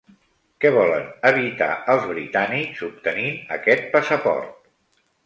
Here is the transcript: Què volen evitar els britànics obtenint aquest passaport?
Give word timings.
Què 0.63 0.69
volen 0.75 1.03
evitar 1.29 1.67
els 1.95 2.07
britànics 2.13 2.81
obtenint 2.89 3.39
aquest 3.59 3.87
passaport? 3.97 4.57